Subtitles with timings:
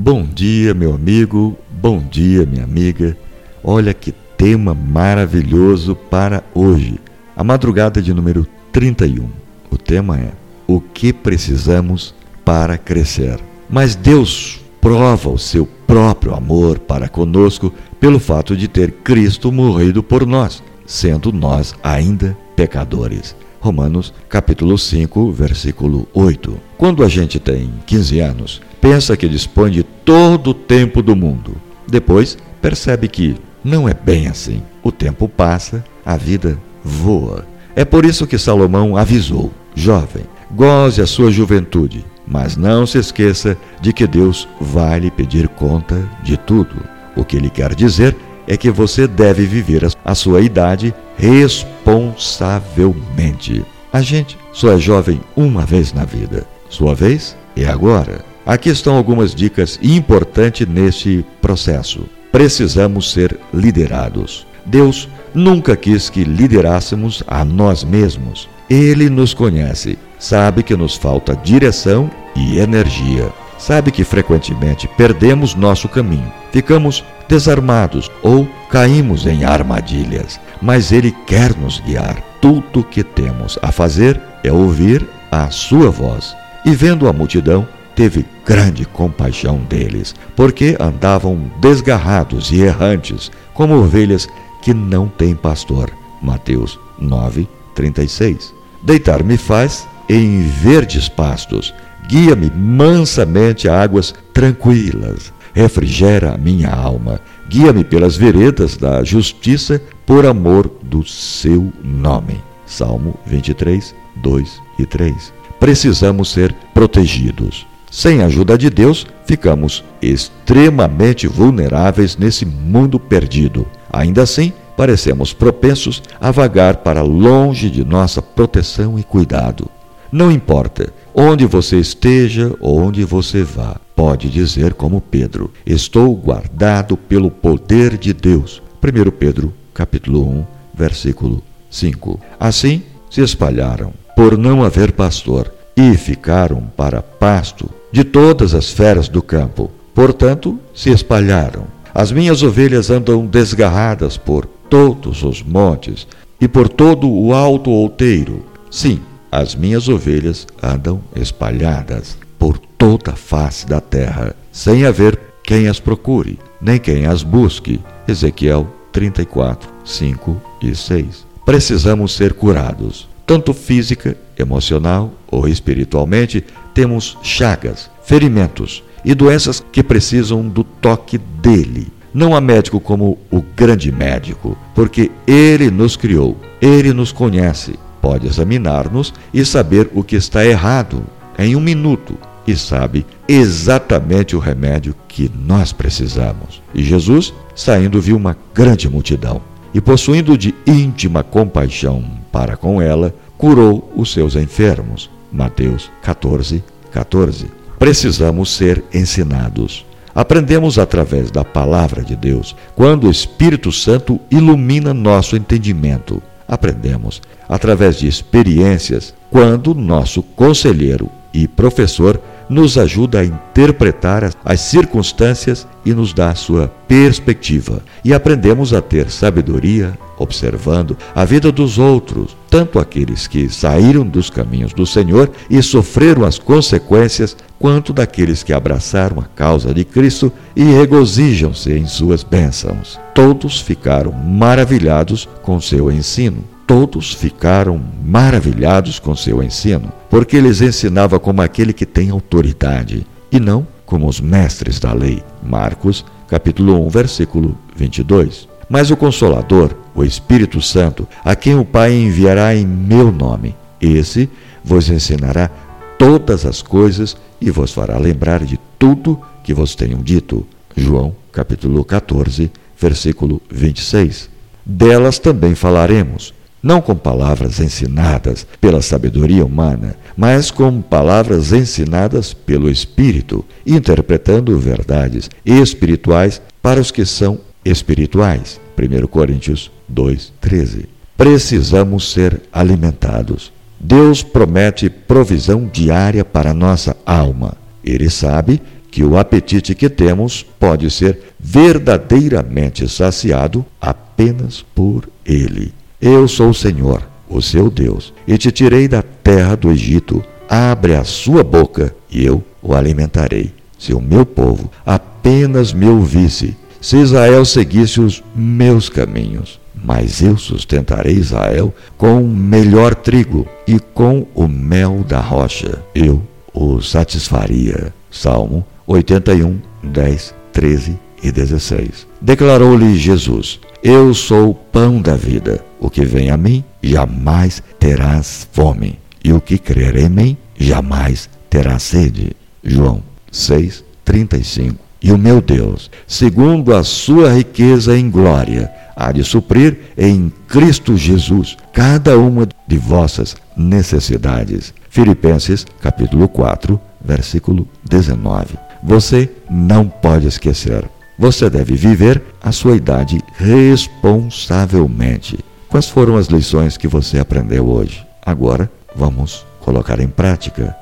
[0.00, 3.18] Bom dia, meu amigo, bom dia, minha amiga.
[3.64, 7.00] Olha que tema maravilhoso para hoje.
[7.36, 9.28] A madrugada de número 31.
[9.68, 10.30] O tema é:
[10.68, 12.14] O que precisamos
[12.44, 13.40] para crescer?
[13.68, 20.00] Mas Deus prova o seu próprio amor para conosco pelo fato de ter Cristo morrido
[20.00, 23.34] por nós, sendo nós ainda pecadores.
[23.58, 26.56] Romanos capítulo 5, versículo 8.
[26.76, 31.56] Quando a gente tem 15 anos, pensa que dispõe de todo o tempo do mundo.
[31.86, 34.62] Depois, percebe que não é bem assim.
[34.82, 37.46] O tempo passa, a vida voa.
[37.76, 43.56] É por isso que Salomão avisou: jovem, goze a sua juventude, mas não se esqueça
[43.80, 46.76] de que Deus vai lhe pedir conta de tudo.
[47.16, 53.64] O que ele quer dizer é que você deve viver a sua idade responsavelmente.
[53.92, 56.46] A gente só é jovem uma vez na vida.
[56.70, 58.24] Sua vez é agora.
[58.48, 62.08] Aqui estão algumas dicas importantes nesse processo.
[62.32, 64.46] Precisamos ser liderados.
[64.64, 68.48] Deus nunca quis que liderássemos a nós mesmos.
[68.70, 73.30] Ele nos conhece, sabe que nos falta direção e energia.
[73.58, 81.54] Sabe que frequentemente perdemos nosso caminho, ficamos desarmados ou caímos em armadilhas, mas Ele quer
[81.54, 82.22] nos guiar.
[82.40, 86.34] Tudo o que temos a fazer é ouvir a Sua voz.
[86.64, 87.68] E vendo a multidão,
[87.98, 94.28] teve grande compaixão deles, porque andavam desgarrados e errantes, como ovelhas
[94.62, 95.90] que não têm pastor.
[96.22, 98.54] Mateus 9, 36.
[98.84, 101.74] Deitar-me faz em verdes pastos,
[102.06, 110.24] guia-me mansamente a águas tranquilas, refrigera a minha alma, guia-me pelas veredas da justiça por
[110.24, 112.40] amor do seu nome.
[112.64, 115.32] Salmo 23, 2 e 3.
[115.58, 117.66] Precisamos ser protegidos.
[117.90, 123.66] Sem a ajuda de Deus, ficamos extremamente vulneráveis nesse mundo perdido.
[123.90, 129.68] Ainda assim, parecemos propensos a vagar para longe de nossa proteção e cuidado.
[130.10, 136.96] Não importa onde você esteja ou onde você vá, pode dizer como Pedro: Estou guardado
[136.96, 138.62] pelo poder de Deus.
[138.82, 142.20] 1 Pedro, capítulo 1, versículo 5.
[142.38, 149.08] Assim se espalharam, por não haver pastor, e ficaram para pasto de todas as feras
[149.08, 149.70] do campo.
[149.94, 151.66] Portanto, se espalharam.
[151.94, 156.06] As minhas ovelhas andam desgarradas por todos os montes
[156.40, 158.44] e por todo o alto outeiro.
[158.70, 159.00] Sim,
[159.30, 165.80] as minhas ovelhas andam espalhadas por toda a face da terra, sem haver quem as
[165.80, 167.80] procure, nem quem as busque.
[168.06, 171.26] Ezequiel 34, 5 e 6.
[171.44, 176.44] Precisamos ser curados, tanto física, emocional ou espiritualmente,
[176.78, 181.88] temos chagas, ferimentos e doenças que precisam do toque dele.
[182.14, 188.28] Não há médico como o grande médico, porque ele nos criou, ele nos conhece, pode
[188.28, 191.02] examinar-nos e saber o que está errado
[191.36, 192.16] em um minuto
[192.46, 196.62] e sabe exatamente o remédio que nós precisamos.
[196.72, 199.40] E Jesus, saindo, viu uma grande multidão
[199.74, 205.10] e, possuindo de íntima compaixão para com ela, curou os seus enfermos.
[205.32, 207.46] Mateus 14, 14.
[207.78, 209.86] Precisamos ser ensinados.
[210.14, 216.20] Aprendemos através da palavra de Deus, quando o Espírito Santo ilumina nosso entendimento.
[216.46, 225.66] Aprendemos através de experiências, quando nosso conselheiro e professor nos ajuda a interpretar as circunstâncias
[225.84, 227.82] e nos dá a sua perspectiva.
[228.04, 234.28] E aprendemos a ter sabedoria observando a vida dos outros, tanto aqueles que saíram dos
[234.30, 240.32] caminhos do Senhor e sofreram as consequências, quanto daqueles que abraçaram a causa de Cristo
[240.56, 242.98] e regozijam-se em suas bênçãos.
[243.14, 251.18] Todos ficaram maravilhados com seu ensino todos ficaram maravilhados com seu ensino, porque eles ensinava
[251.18, 255.22] como aquele que tem autoridade, e não como os mestres da lei.
[255.42, 258.46] Marcos, capítulo 1, versículo 22.
[258.68, 264.28] Mas o Consolador, o Espírito Santo, a quem o Pai enviará em meu nome, esse
[264.62, 265.50] vos ensinará
[265.98, 270.46] todas as coisas e vos fará lembrar de tudo que vos tenho dito.
[270.76, 274.28] João, capítulo 14, versículo 26.
[274.66, 282.70] Delas também falaremos, não com palavras ensinadas pela sabedoria humana, mas com palavras ensinadas pelo
[282.70, 288.60] Espírito, interpretando verdades espirituais para os que são espirituais.
[288.76, 290.86] 1 Coríntios 2:13.
[291.16, 293.52] Precisamos ser alimentados.
[293.80, 297.56] Deus promete provisão diária para nossa alma.
[297.84, 305.72] Ele sabe que o apetite que temos pode ser verdadeiramente saciado apenas por Ele.
[306.00, 310.24] Eu sou o Senhor, o seu Deus, e te tirei da terra do Egito.
[310.48, 313.52] Abre a sua boca e eu o alimentarei.
[313.76, 320.36] Se o meu povo apenas me ouvisse, se Israel seguisse os meus caminhos, mas eu
[320.36, 325.82] sustentarei Israel com o melhor trigo e com o mel da rocha.
[325.92, 326.22] Eu
[326.54, 327.92] o satisfaria.
[328.08, 332.06] Salmo 81, 10, 13 e 16.
[332.20, 335.64] Declarou-lhe Jesus: Eu sou o pão da vida.
[335.80, 341.28] O que vem a mim jamais terás fome, e o que crer em mim jamais
[341.48, 342.32] terá sede.
[342.62, 344.76] João 6, 35.
[345.00, 350.96] E o meu Deus, segundo a sua riqueza em glória, há de suprir em Cristo
[350.96, 354.74] Jesus cada uma de vossas necessidades.
[354.90, 358.58] Filipenses capítulo 4, versículo 19.
[358.82, 360.84] Você não pode esquecer.
[361.18, 365.40] Você deve viver a sua idade responsavelmente.
[365.68, 368.06] Quais foram as lições que você aprendeu hoje?
[368.24, 370.76] Agora vamos colocar em prática.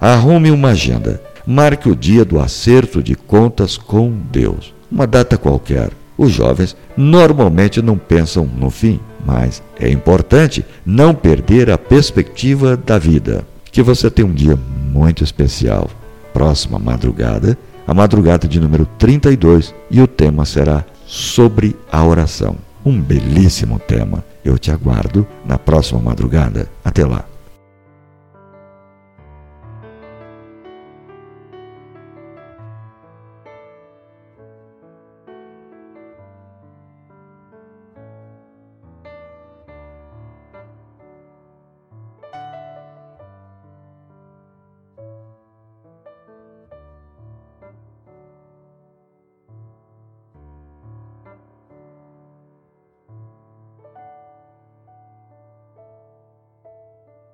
[0.00, 1.20] Arrume uma agenda.
[1.44, 4.72] Marque o dia do acerto de contas com Deus.
[4.90, 5.90] Uma data qualquer.
[6.16, 12.98] Os jovens normalmente não pensam no fim, mas é importante não perder a perspectiva da
[12.98, 13.44] vida.
[13.72, 14.56] Que você tenha um dia
[14.92, 15.90] muito especial.
[16.32, 22.56] Próxima madrugada, a madrugada de número 32, e o tema será sobre a oração.
[22.84, 24.24] Um belíssimo tema.
[24.44, 26.68] Eu te aguardo na próxima madrugada.
[26.84, 27.31] Até lá.